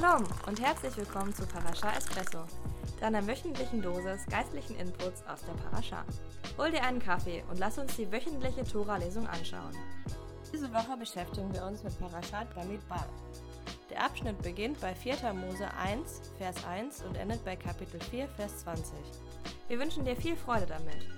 Shalom 0.00 0.24
und 0.46 0.60
herzlich 0.62 0.96
willkommen 0.96 1.34
zu 1.34 1.44
Parasha 1.46 1.90
Espresso, 1.90 2.38
deiner 3.00 3.26
wöchentlichen 3.26 3.82
Dosis 3.82 4.24
geistlichen 4.30 4.76
Inputs 4.76 5.22
aus 5.26 5.40
der 5.44 5.52
Parasha. 5.52 6.04
Hol 6.56 6.70
dir 6.70 6.82
einen 6.84 7.00
Kaffee 7.00 7.44
und 7.50 7.58
lass 7.58 7.76
uns 7.76 7.96
die 7.96 8.10
wöchentliche 8.10 8.64
Tora-Lesung 8.64 9.26
anschauen. 9.26 9.76
Diese 10.52 10.72
Woche 10.72 10.96
beschäftigen 10.98 11.52
wir 11.52 11.64
uns 11.66 11.82
mit 11.82 11.98
Parashat 11.98 12.54
Bamidbar. 12.54 13.04
Der 13.90 14.02
Abschnitt 14.02 14.40
beginnt 14.40 14.80
bei 14.80 14.94
4. 14.94 15.34
Mose 15.34 15.68
1, 15.74 16.22
Vers 16.38 16.64
1 16.64 17.02
und 17.02 17.16
endet 17.16 17.44
bei 17.44 17.56
Kapitel 17.56 18.00
4, 18.00 18.26
Vers 18.28 18.60
20. 18.60 18.94
Wir 19.68 19.78
wünschen 19.78 20.06
dir 20.06 20.16
viel 20.16 20.36
Freude 20.36 20.66
damit. 20.66 21.08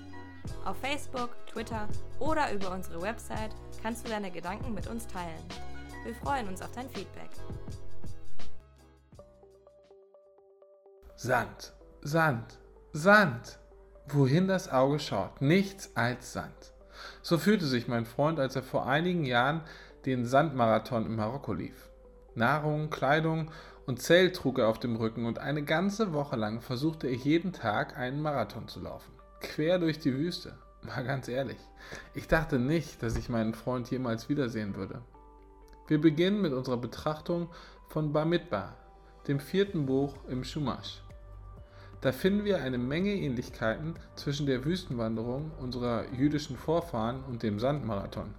Auf 0.65 0.77
Facebook, 0.79 1.31
Twitter 1.47 1.89
oder 2.19 2.51
über 2.53 2.73
unsere 2.73 3.01
Website 3.01 3.55
kannst 3.81 4.05
du 4.05 4.11
deine 4.11 4.33
Gedanken 4.33 4.75
mit 4.75 4.89
uns 4.89 5.07
teilen. 5.07 5.45
Wir 6.05 6.17
freuen 6.17 6.49
uns 6.49 6.63
auf 6.63 6.73
dein 6.73 6.91
Feedback. 6.91 7.31
Sand, 11.25 11.73
Sand, 12.01 12.59
Sand. 12.93 13.61
Wohin 14.09 14.49
das 14.49 14.69
Auge 14.69 14.99
schaut, 14.99 15.41
nichts 15.41 15.93
als 15.95 16.33
Sand. 16.33 16.73
So 17.23 17.39
fühlte 17.39 17.65
sich 17.65 17.87
mein 17.87 18.07
Freund, 18.07 18.41
als 18.41 18.57
er 18.57 18.65
vor 18.65 18.87
einigen 18.87 19.25
Jahren 19.25 19.61
den 20.05 20.27
Sandmarathon 20.27 21.07
in 21.07 21.15
Marokko 21.15 21.53
lief. 21.53 21.91
Nahrung, 22.35 22.91
Kleidung 22.91 23.53
und 23.87 24.03
Zelt 24.03 24.35
trug 24.35 24.59
er 24.59 24.67
auf 24.67 24.81
dem 24.81 24.97
Rücken 24.97 25.25
und 25.27 25.39
eine 25.39 25.63
ganze 25.63 26.13
Woche 26.13 26.35
lang 26.35 26.61
versuchte 26.61 27.07
er 27.07 27.15
jeden 27.15 27.53
Tag 27.53 27.97
einen 27.97 28.21
Marathon 28.21 28.67
zu 28.67 28.81
laufen. 28.81 29.13
Quer 29.39 29.79
durch 29.79 30.01
die 30.01 30.15
Wüste. 30.19 30.59
Mal 30.83 31.05
ganz 31.05 31.29
ehrlich, 31.29 31.61
ich 32.15 32.27
dachte 32.27 32.59
nicht, 32.59 33.01
dass 33.01 33.17
ich 33.17 33.29
meinen 33.29 33.55
Freund 33.55 33.89
jemals 33.93 34.29
wiedersehen 34.29 34.75
würde. 34.75 35.03
Wir 35.87 36.01
beginnen 36.01 36.43
mit 36.43 36.53
unserer 36.53 36.79
Betrachtung 36.79 37.49
von 37.87 38.13
Bamidbar, 38.13 38.75
dem 39.29 39.39
vierten 39.39 39.87
Buch 39.87 40.17
im 40.29 40.43
Shumash. 40.43 41.01
Da 42.03 42.11
finden 42.11 42.45
wir 42.45 42.61
eine 42.61 42.79
Menge 42.79 43.15
Ähnlichkeiten 43.15 43.95
zwischen 44.17 44.47
der 44.47 44.65
Wüstenwanderung 44.65 45.53
unserer 45.61 46.13
jüdischen 46.13 46.57
Vorfahren 46.57 47.23
und 47.23 47.45
dem 47.45 47.61
Sandmarathon. 47.61 48.35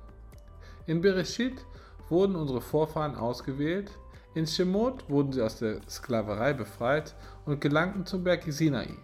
In 0.85 0.99
Bereshit 0.99 1.65
wurden 2.09 2.35
unsere 2.35 2.59
Vorfahren 2.59 3.15
ausgewählt, 3.15 3.89
in 4.33 4.47
Shemot 4.47 5.09
wurden 5.09 5.31
sie 5.31 5.41
aus 5.41 5.59
der 5.59 5.79
Sklaverei 5.89 6.51
befreit 6.51 7.15
und 7.45 7.61
gelangten 7.61 8.05
zum 8.05 8.25
Berg 8.25 8.43
Sinai. 8.45 8.97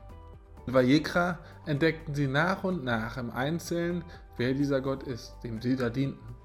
In 0.68 0.74
Vayekra 0.74 1.40
entdeckten 1.66 2.14
sie 2.14 2.28
nach 2.28 2.66
und 2.66 2.84
nach 2.84 3.16
im 3.16 3.32
Einzelnen, 3.32 4.04
wer 4.36 4.54
dieser 4.54 4.82
Gott 4.82 5.04
ist, 5.04 5.36
dem 5.42 5.62
sie 5.62 5.78
da 5.78 5.90
dienten. 5.90 6.36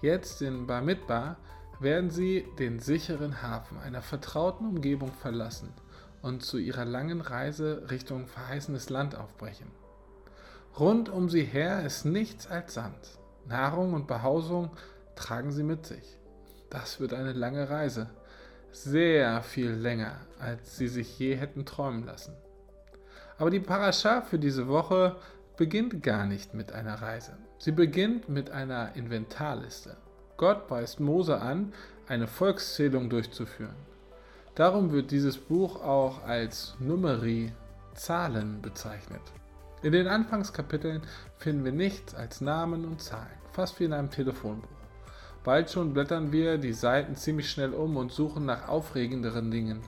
Jetzt 0.00 0.42
in 0.42 0.68
Bamidbar 0.68 1.38
werden 1.80 2.10
sie 2.10 2.46
den 2.60 2.78
sicheren 2.78 3.42
Hafen 3.42 3.78
einer 3.78 4.00
vertrauten 4.00 4.64
Umgebung 4.64 5.10
verlassen 5.10 5.74
und 6.22 6.42
zu 6.44 6.58
ihrer 6.58 6.84
langen 6.84 7.20
Reise 7.20 7.90
Richtung 7.90 8.26
verheißenes 8.26 8.88
Land 8.88 9.16
aufbrechen. 9.16 9.70
Rund 10.78 11.08
um 11.08 11.28
sie 11.28 11.44
her 11.44 11.84
ist 11.84 12.04
nichts 12.04 12.46
als 12.46 12.74
Sand. 12.74 13.18
Nahrung 13.46 13.92
und 13.92 14.06
Behausung 14.06 14.70
tragen 15.16 15.52
sie 15.52 15.64
mit 15.64 15.84
sich. 15.84 16.18
Das 16.70 17.00
wird 17.00 17.12
eine 17.12 17.32
lange 17.32 17.68
Reise. 17.68 18.08
Sehr 18.70 19.42
viel 19.42 19.70
länger, 19.70 20.16
als 20.38 20.78
sie 20.78 20.88
sich 20.88 21.18
je 21.18 21.34
hätten 21.34 21.66
träumen 21.66 22.06
lassen. 22.06 22.34
Aber 23.36 23.50
die 23.50 23.60
Parascha 23.60 24.22
für 24.22 24.38
diese 24.38 24.68
Woche 24.68 25.16
beginnt 25.56 26.02
gar 26.02 26.24
nicht 26.24 26.54
mit 26.54 26.72
einer 26.72 26.94
Reise. 26.94 27.36
Sie 27.58 27.72
beginnt 27.72 28.28
mit 28.28 28.50
einer 28.50 28.96
Inventarliste. 28.96 29.96
Gott 30.38 30.70
weist 30.70 31.00
Mose 31.00 31.40
an, 31.40 31.74
eine 32.08 32.26
Volkszählung 32.26 33.10
durchzuführen. 33.10 33.76
Darum 34.54 34.92
wird 34.92 35.10
dieses 35.10 35.38
Buch 35.38 35.82
auch 35.82 36.24
als 36.24 36.74
Numeri, 36.78 37.52
Zahlen 37.94 38.60
bezeichnet. 38.60 39.22
In 39.82 39.92
den 39.92 40.06
Anfangskapiteln 40.06 41.02
finden 41.38 41.64
wir 41.64 41.72
nichts 41.72 42.14
als 42.14 42.40
Namen 42.40 42.84
und 42.84 43.00
Zahlen, 43.00 43.26
fast 43.52 43.80
wie 43.80 43.84
in 43.84 43.94
einem 43.94 44.10
Telefonbuch. 44.10 44.68
Bald 45.42 45.70
schon 45.70 45.92
blättern 45.92 46.32
wir 46.32 46.58
die 46.58 46.72
Seiten 46.72 47.16
ziemlich 47.16 47.50
schnell 47.50 47.72
um 47.72 47.96
und 47.96 48.12
suchen 48.12 48.44
nach 48.44 48.68
aufregenderen 48.68 49.50
Dingen. 49.50 49.80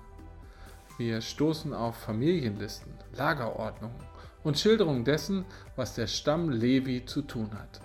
Wir 0.97 1.21
stoßen 1.21 1.75
auf 1.75 1.97
Familienlisten, 1.97 2.93
Lagerordnungen 3.17 3.99
und 4.45 4.59
Schilderungen 4.59 5.05
dessen, 5.05 5.45
was 5.77 5.95
der 5.95 6.07
Stamm 6.07 6.51
Levi 6.51 7.05
zu 7.05 7.23
tun 7.23 7.51
hat. 7.53 7.81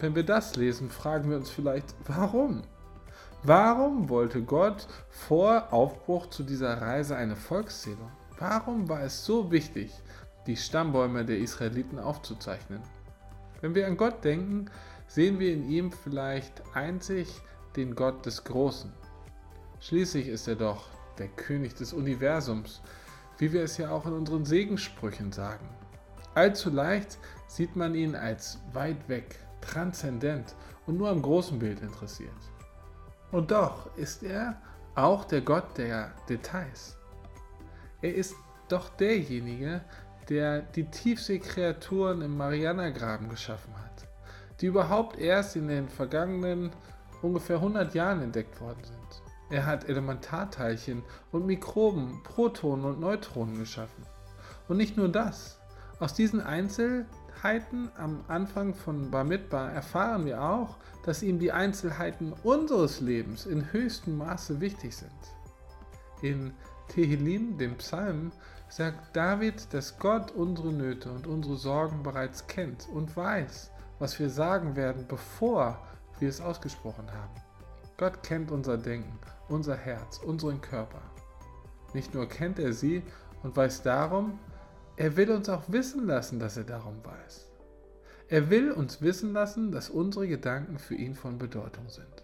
Wenn 0.00 0.14
wir 0.14 0.24
das 0.24 0.56
lesen, 0.56 0.90
fragen 0.90 1.30
wir 1.30 1.36
uns 1.36 1.48
vielleicht, 1.48 1.94
warum? 2.06 2.62
Warum 3.46 4.08
wollte 4.08 4.40
Gott 4.40 4.86
vor 5.10 5.70
Aufbruch 5.70 6.30
zu 6.30 6.44
dieser 6.44 6.80
Reise 6.80 7.14
eine 7.14 7.36
Volkszählung? 7.36 8.10
Warum 8.38 8.88
war 8.88 9.02
es 9.02 9.26
so 9.26 9.50
wichtig, 9.50 9.92
die 10.46 10.56
Stammbäume 10.56 11.26
der 11.26 11.36
Israeliten 11.36 11.98
aufzuzeichnen? 11.98 12.80
Wenn 13.60 13.74
wir 13.74 13.86
an 13.86 13.98
Gott 13.98 14.24
denken, 14.24 14.70
sehen 15.08 15.38
wir 15.40 15.52
in 15.52 15.68
ihm 15.68 15.92
vielleicht 15.92 16.62
einzig 16.72 17.42
den 17.76 17.94
Gott 17.94 18.24
des 18.24 18.44
Großen. 18.44 18.90
Schließlich 19.78 20.28
ist 20.28 20.48
er 20.48 20.56
doch 20.56 20.88
der 21.18 21.28
König 21.28 21.74
des 21.74 21.92
Universums, 21.92 22.80
wie 23.36 23.52
wir 23.52 23.62
es 23.62 23.76
ja 23.76 23.90
auch 23.90 24.06
in 24.06 24.14
unseren 24.14 24.46
Segenssprüchen 24.46 25.32
sagen. 25.32 25.68
Allzu 26.34 26.70
leicht 26.70 27.18
sieht 27.46 27.76
man 27.76 27.94
ihn 27.94 28.16
als 28.16 28.58
weit 28.72 29.06
weg, 29.10 29.38
transzendent 29.60 30.54
und 30.86 30.96
nur 30.96 31.10
am 31.10 31.20
großen 31.20 31.58
Bild 31.58 31.82
interessiert. 31.82 32.32
Und 33.34 33.50
doch 33.50 33.88
ist 33.96 34.22
er 34.22 34.62
auch 34.94 35.24
der 35.24 35.40
Gott 35.40 35.76
der 35.76 36.12
Details. 36.28 36.96
Er 38.00 38.14
ist 38.14 38.36
doch 38.68 38.90
derjenige, 38.90 39.80
der 40.28 40.60
die 40.60 40.84
Tiefseekreaturen 40.84 42.22
im 42.22 42.36
Marianagraben 42.36 43.28
geschaffen 43.28 43.74
hat, 43.76 44.06
die 44.60 44.66
überhaupt 44.66 45.18
erst 45.18 45.56
in 45.56 45.66
den 45.66 45.88
vergangenen 45.88 46.70
ungefähr 47.22 47.56
100 47.56 47.92
Jahren 47.92 48.22
entdeckt 48.22 48.60
worden 48.60 48.84
sind. 48.84 49.22
Er 49.50 49.66
hat 49.66 49.88
Elementarteilchen 49.88 51.02
und 51.32 51.44
Mikroben, 51.44 52.22
Protonen 52.22 52.84
und 52.84 53.00
Neutronen 53.00 53.58
geschaffen. 53.58 54.06
Und 54.68 54.76
nicht 54.76 54.96
nur 54.96 55.08
das. 55.08 55.58
Aus 56.00 56.14
diesen 56.14 56.40
Einzel 56.40 57.06
Einzelheiten 57.44 57.90
am 57.98 58.24
Anfang 58.26 58.74
von 58.74 59.10
Bamidbar 59.10 59.70
erfahren 59.70 60.24
wir 60.24 60.40
auch, 60.40 60.76
dass 61.04 61.22
ihm 61.22 61.38
die 61.38 61.52
Einzelheiten 61.52 62.32
unseres 62.42 63.02
Lebens 63.02 63.44
in 63.44 63.70
höchstem 63.70 64.16
Maße 64.16 64.62
wichtig 64.62 64.96
sind. 64.96 65.12
In 66.22 66.54
Tehillim, 66.88 67.58
dem 67.58 67.76
Psalm, 67.76 68.32
sagt 68.70 69.14
David, 69.14 69.74
dass 69.74 69.98
Gott 69.98 70.30
unsere 70.30 70.72
Nöte 70.72 71.12
und 71.12 71.26
unsere 71.26 71.56
Sorgen 71.56 72.02
bereits 72.02 72.46
kennt 72.46 72.88
und 72.88 73.14
weiß, 73.14 73.70
was 73.98 74.18
wir 74.18 74.30
sagen 74.30 74.74
werden, 74.74 75.04
bevor 75.06 75.78
wir 76.18 76.30
es 76.30 76.40
ausgesprochen 76.40 77.12
haben. 77.12 77.34
Gott 77.98 78.22
kennt 78.22 78.50
unser 78.50 78.78
Denken, 78.78 79.18
unser 79.50 79.76
Herz, 79.76 80.16
unseren 80.16 80.62
Körper. 80.62 81.02
Nicht 81.92 82.14
nur 82.14 82.26
kennt 82.26 82.58
er 82.58 82.72
sie 82.72 83.02
und 83.42 83.54
weiß 83.54 83.82
darum, 83.82 84.38
er 84.96 85.16
will 85.16 85.30
uns 85.32 85.48
auch 85.48 85.64
wissen 85.68 86.06
lassen, 86.06 86.38
dass 86.38 86.56
er 86.56 86.64
darum 86.64 87.04
weiß. 87.04 87.46
Er 88.28 88.48
will 88.48 88.70
uns 88.70 89.02
wissen 89.02 89.32
lassen, 89.32 89.72
dass 89.72 89.90
unsere 89.90 90.28
Gedanken 90.28 90.78
für 90.78 90.94
ihn 90.94 91.14
von 91.14 91.38
Bedeutung 91.38 91.88
sind. 91.88 92.22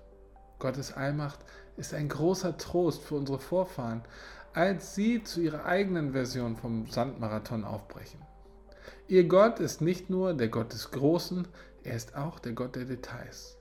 Gottes 0.58 0.92
Allmacht 0.92 1.40
ist 1.76 1.94
ein 1.94 2.08
großer 2.08 2.56
Trost 2.56 3.02
für 3.02 3.16
unsere 3.16 3.38
Vorfahren, 3.38 4.02
als 4.52 4.94
sie 4.94 5.22
zu 5.22 5.40
ihrer 5.40 5.64
eigenen 5.64 6.12
Version 6.12 6.56
vom 6.56 6.86
Sandmarathon 6.86 7.64
aufbrechen. 7.64 8.20
Ihr 9.08 9.24
Gott 9.24 9.58
ist 9.58 9.80
nicht 9.80 10.08
nur 10.08 10.34
der 10.34 10.48
Gott 10.48 10.72
des 10.72 10.90
Großen, 10.90 11.48
er 11.82 11.96
ist 11.96 12.14
auch 12.14 12.38
der 12.38 12.52
Gott 12.52 12.76
der 12.76 12.84
Details. 12.84 13.56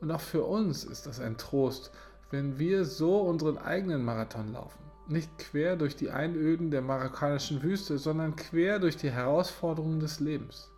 Und 0.00 0.10
auch 0.10 0.20
für 0.20 0.44
uns 0.44 0.84
ist 0.84 1.06
das 1.06 1.18
ein 1.18 1.38
Trost, 1.38 1.90
wenn 2.30 2.58
wir 2.58 2.84
so 2.84 3.20
unseren 3.20 3.58
eigenen 3.58 4.04
Marathon 4.04 4.52
laufen 4.52 4.81
nicht 5.08 5.36
quer 5.38 5.76
durch 5.76 5.96
die 5.96 6.10
Einöden 6.10 6.70
der 6.70 6.82
marokkanischen 6.82 7.62
Wüste, 7.62 7.98
sondern 7.98 8.36
quer 8.36 8.78
durch 8.78 8.96
die 8.96 9.10
Herausforderungen 9.10 10.00
des 10.00 10.20
Lebens. 10.20 10.70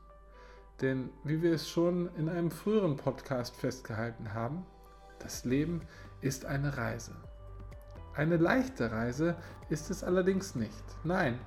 Denn 0.80 1.10
wie 1.22 1.42
wir 1.42 1.52
es 1.52 1.68
schon 1.68 2.08
in 2.16 2.28
einem 2.28 2.50
früheren 2.50 2.96
Podcast 2.96 3.56
festgehalten 3.56 4.34
haben, 4.34 4.66
das 5.18 5.44
Leben 5.44 5.82
ist 6.20 6.44
eine 6.44 6.76
Reise. 6.76 7.12
Eine 8.14 8.36
leichte 8.36 8.90
Reise 8.90 9.36
ist 9.70 9.90
es 9.90 10.04
allerdings 10.04 10.54
nicht. 10.54 10.84
Nein, 11.04 11.38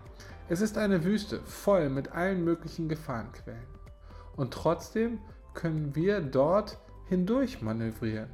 es 0.50 0.62
ist 0.62 0.78
eine 0.78 1.04
Wüste 1.04 1.42
voll 1.42 1.90
mit 1.90 2.12
allen 2.14 2.44
möglichen 2.44 2.90
Gefahrenquellen. 2.90 3.68
Und 4.36 4.54
trotzdem 4.54 5.20
können 5.54 5.96
wir 5.96 6.22
dort 6.22 6.80
hindurch 7.08 7.62
manövrieren 7.62 8.30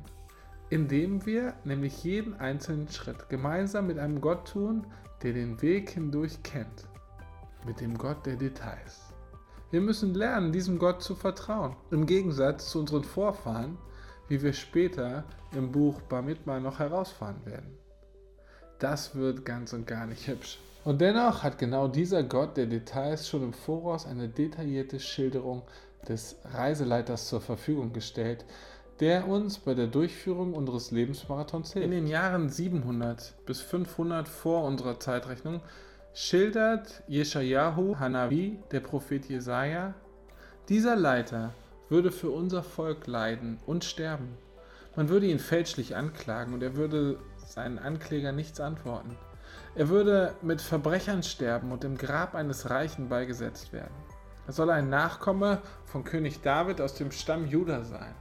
indem 0.69 1.25
wir 1.25 1.53
nämlich 1.63 2.03
jeden 2.03 2.33
einzelnen 2.35 2.87
Schritt 2.87 3.29
gemeinsam 3.29 3.87
mit 3.87 3.99
einem 3.99 4.21
Gott 4.21 4.47
tun, 4.47 4.85
der 5.21 5.33
den 5.33 5.61
Weg 5.61 5.91
hindurch 5.91 6.41
kennt, 6.43 6.87
mit 7.65 7.79
dem 7.79 7.97
Gott 7.97 8.25
der 8.25 8.35
Details. 8.35 9.13
Wir 9.71 9.81
müssen 9.81 10.13
lernen, 10.13 10.51
diesem 10.51 10.77
Gott 10.77 11.01
zu 11.01 11.15
vertrauen, 11.15 11.75
im 11.89 12.05
Gegensatz 12.05 12.69
zu 12.69 12.79
unseren 12.79 13.03
Vorfahren, 13.03 13.77
wie 14.27 14.41
wir 14.41 14.53
später 14.53 15.23
im 15.55 15.71
Buch 15.71 16.01
Bamidbar 16.01 16.59
noch 16.59 16.79
herausfahren 16.79 17.45
werden. 17.45 17.77
Das 18.79 19.15
wird 19.15 19.45
ganz 19.45 19.73
und 19.73 19.87
gar 19.87 20.05
nicht 20.05 20.27
hübsch. 20.27 20.59
Und 20.83 20.99
dennoch 20.99 21.43
hat 21.43 21.57
genau 21.57 21.87
dieser 21.87 22.23
Gott 22.23 22.57
der 22.57 22.65
Details 22.65 23.27
schon 23.27 23.43
im 23.43 23.53
Voraus 23.53 24.05
eine 24.05 24.27
detaillierte 24.27 24.99
Schilderung 24.99 25.63
des 26.07 26.35
Reiseleiters 26.43 27.29
zur 27.29 27.39
Verfügung 27.39 27.93
gestellt, 27.93 28.45
der 28.99 29.27
uns 29.27 29.59
bei 29.59 29.73
der 29.73 29.87
Durchführung 29.87 30.53
unseres 30.53 30.91
Lebensmarathons 30.91 31.73
hilft. 31.73 31.85
In 31.85 31.91
den 31.91 32.07
Jahren 32.07 32.49
700 32.49 33.33
bis 33.45 33.61
500 33.61 34.27
vor 34.27 34.63
unserer 34.63 34.99
Zeitrechnung 34.99 35.61
schildert 36.13 37.03
Jeschajahu 37.07 37.97
Hanavi, 37.99 38.59
der 38.71 38.81
Prophet 38.81 39.25
Jesaja, 39.25 39.93
dieser 40.69 40.95
Leiter 40.95 41.53
würde 41.89 42.11
für 42.11 42.29
unser 42.29 42.63
Volk 42.63 43.07
leiden 43.07 43.59
und 43.65 43.83
sterben. 43.83 44.37
Man 44.95 45.09
würde 45.09 45.25
ihn 45.25 45.39
fälschlich 45.39 45.95
anklagen 45.95 46.53
und 46.53 46.61
er 46.61 46.75
würde 46.75 47.19
seinen 47.45 47.79
Ankläger 47.79 48.31
nichts 48.31 48.59
antworten. 48.59 49.17
Er 49.75 49.89
würde 49.89 50.35
mit 50.41 50.61
Verbrechern 50.61 51.23
sterben 51.23 51.71
und 51.71 51.83
im 51.83 51.97
Grab 51.97 52.35
eines 52.35 52.69
Reichen 52.69 53.09
beigesetzt 53.09 53.73
werden. 53.73 53.93
Er 54.45 54.53
soll 54.53 54.69
ein 54.69 54.89
Nachkomme 54.89 55.61
von 55.85 56.03
König 56.03 56.41
David 56.41 56.79
aus 56.79 56.93
dem 56.93 57.11
Stamm 57.11 57.47
Juda 57.47 57.83
sein. 57.83 58.13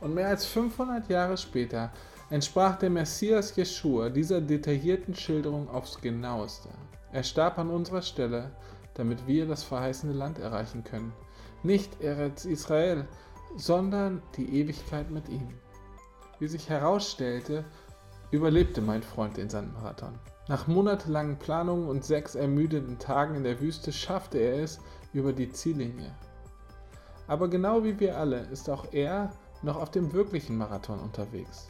Und 0.00 0.14
mehr 0.14 0.28
als 0.28 0.44
500 0.46 1.08
Jahre 1.08 1.36
später 1.36 1.92
entsprach 2.30 2.76
der 2.76 2.90
Messias 2.90 3.54
Jeschua 3.56 4.08
dieser 4.10 4.40
detaillierten 4.40 5.14
Schilderung 5.14 5.68
aufs 5.70 6.00
genaueste. 6.00 6.68
Er 7.12 7.22
starb 7.22 7.58
an 7.58 7.70
unserer 7.70 8.02
Stelle, 8.02 8.50
damit 8.94 9.26
wir 9.26 9.46
das 9.46 9.62
verheißene 9.62 10.12
Land 10.12 10.38
erreichen 10.38 10.84
können. 10.84 11.12
Nicht 11.62 12.00
Eretz 12.02 12.44
Israel, 12.44 13.06
sondern 13.56 14.22
die 14.36 14.60
Ewigkeit 14.60 15.10
mit 15.10 15.28
ihm. 15.28 15.48
Wie 16.38 16.48
sich 16.48 16.68
herausstellte, 16.68 17.64
überlebte 18.30 18.80
mein 18.82 19.02
Freund 19.02 19.36
den 19.36 19.48
Sandmarathon. 19.48 20.18
Nach 20.48 20.66
monatelangen 20.66 21.38
Planungen 21.38 21.88
und 21.88 22.04
sechs 22.04 22.34
ermüdenden 22.34 22.98
Tagen 22.98 23.34
in 23.34 23.44
der 23.44 23.60
Wüste 23.60 23.92
schaffte 23.92 24.38
er 24.38 24.62
es 24.62 24.78
über 25.12 25.32
die 25.32 25.50
Ziellinie. 25.50 26.14
Aber 27.26 27.48
genau 27.48 27.82
wie 27.82 27.98
wir 27.98 28.16
alle 28.16 28.40
ist 28.52 28.68
auch 28.70 28.92
er 28.92 29.30
noch 29.62 29.76
auf 29.76 29.90
dem 29.90 30.12
wirklichen 30.12 30.56
Marathon 30.56 31.00
unterwegs, 31.00 31.68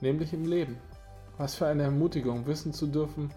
nämlich 0.00 0.32
im 0.32 0.44
Leben. 0.44 0.78
Was 1.38 1.54
für 1.54 1.66
eine 1.66 1.84
Ermutigung, 1.84 2.46
wissen 2.46 2.72
zu 2.72 2.86
dürfen, 2.86 3.30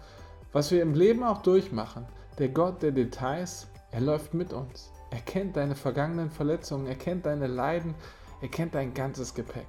was 0.52 0.70
wir 0.70 0.82
im 0.82 0.94
Leben 0.94 1.22
auch 1.22 1.42
durchmachen. 1.42 2.06
Der 2.38 2.48
Gott 2.48 2.82
der 2.82 2.92
Details, 2.92 3.68
er 3.90 4.00
läuft 4.00 4.34
mit 4.34 4.52
uns. 4.52 4.90
Er 5.10 5.20
kennt 5.20 5.56
deine 5.56 5.74
vergangenen 5.74 6.30
Verletzungen, 6.30 6.86
er 6.86 6.94
kennt 6.94 7.26
deine 7.26 7.46
Leiden, 7.46 7.94
er 8.40 8.48
kennt 8.48 8.74
dein 8.74 8.94
ganzes 8.94 9.34
Gepäck. 9.34 9.66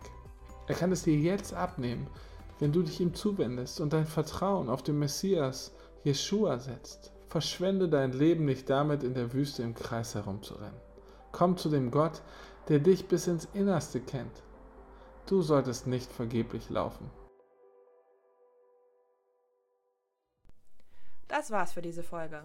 Er 0.67 0.75
kann 0.75 0.91
es 0.91 1.03
dir 1.03 1.17
jetzt 1.17 1.53
abnehmen, 1.53 2.07
wenn 2.59 2.71
du 2.71 2.83
dich 2.83 3.01
ihm 3.01 3.13
zuwendest 3.13 3.81
und 3.81 3.91
dein 3.91 4.05
Vertrauen 4.05 4.69
auf 4.69 4.83
den 4.83 4.99
Messias, 4.99 5.71
Jeshua, 6.03 6.59
setzt. 6.59 7.11
Verschwende 7.27 7.89
dein 7.89 8.13
Leben 8.13 8.45
nicht 8.45 8.69
damit, 8.69 9.03
in 9.03 9.13
der 9.13 9.33
Wüste 9.33 9.63
im 9.63 9.73
Kreis 9.73 10.15
herumzurennen. 10.15 10.79
Komm 11.31 11.57
zu 11.57 11.69
dem 11.69 11.91
Gott, 11.91 12.21
der 12.67 12.79
dich 12.79 13.07
bis 13.07 13.27
ins 13.27 13.47
Innerste 13.53 13.99
kennt. 13.99 14.43
Du 15.25 15.41
solltest 15.41 15.87
nicht 15.87 16.11
vergeblich 16.11 16.69
laufen. 16.69 17.09
Das 21.27 21.51
war's 21.51 21.73
für 21.73 21.81
diese 21.81 22.03
Folge. 22.03 22.43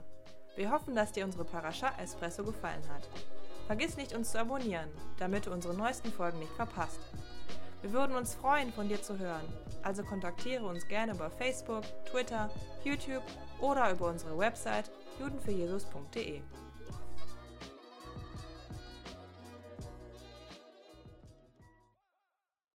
Wir 0.54 0.70
hoffen, 0.70 0.94
dass 0.94 1.12
dir 1.12 1.24
unsere 1.24 1.44
Parascha 1.44 1.92
Espresso 2.00 2.44
gefallen 2.44 2.82
hat. 2.88 3.08
Vergiss 3.66 3.96
nicht, 3.96 4.14
uns 4.14 4.30
zu 4.30 4.38
abonnieren, 4.38 4.88
damit 5.18 5.46
du 5.46 5.52
unsere 5.52 5.74
neuesten 5.74 6.12
Folgen 6.12 6.38
nicht 6.38 6.52
verpasst. 6.52 7.00
Wir 7.82 7.92
würden 7.92 8.16
uns 8.16 8.34
freuen, 8.34 8.72
von 8.72 8.88
dir 8.88 9.02
zu 9.02 9.18
hören, 9.18 9.44
also 9.82 10.02
kontaktiere 10.02 10.64
uns 10.66 10.86
gerne 10.88 11.12
über 11.12 11.30
Facebook, 11.30 11.82
Twitter, 12.10 12.48
YouTube 12.84 13.22
oder 13.60 13.90
über 13.90 14.08
unsere 14.08 14.38
Website 14.38 14.90
judenfürjesus.de. 15.20 16.40